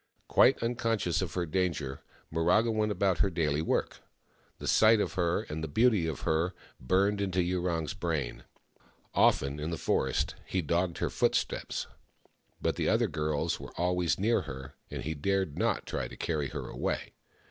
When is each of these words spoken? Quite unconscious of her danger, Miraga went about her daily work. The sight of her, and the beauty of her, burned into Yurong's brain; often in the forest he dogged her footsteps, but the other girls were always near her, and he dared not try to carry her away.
Quite 0.27 0.63
unconscious 0.63 1.21
of 1.21 1.35
her 1.35 1.45
danger, 1.45 2.01
Miraga 2.33 2.71
went 2.73 2.91
about 2.91 3.19
her 3.19 3.29
daily 3.29 3.61
work. 3.61 3.99
The 4.57 4.67
sight 4.67 4.99
of 4.99 5.13
her, 5.13 5.43
and 5.43 5.63
the 5.63 5.67
beauty 5.67 6.07
of 6.07 6.21
her, 6.21 6.55
burned 6.79 7.21
into 7.21 7.39
Yurong's 7.43 7.93
brain; 7.93 8.43
often 9.13 9.59
in 9.59 9.69
the 9.69 9.77
forest 9.77 10.33
he 10.43 10.63
dogged 10.63 10.97
her 10.97 11.11
footsteps, 11.11 11.85
but 12.59 12.77
the 12.77 12.89
other 12.89 13.07
girls 13.07 13.59
were 13.59 13.73
always 13.79 14.17
near 14.17 14.41
her, 14.41 14.73
and 14.89 15.03
he 15.03 15.13
dared 15.13 15.55
not 15.59 15.85
try 15.85 16.07
to 16.07 16.17
carry 16.17 16.47
her 16.47 16.67
away. 16.67 17.13